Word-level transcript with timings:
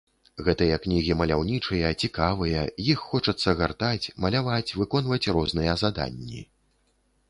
Гэтыя 0.45 0.77
кнігі 0.85 1.17
маляўнічыя, 1.19 1.91
цікавыя, 2.07 2.65
іх 2.89 3.05
хочацца 3.11 3.57
гартаць, 3.63 4.11
маляваць 4.27 4.67
выконваць 4.81 5.25
розныя 5.39 5.81
заданні. 5.85 6.49